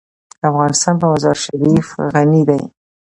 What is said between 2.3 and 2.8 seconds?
دی.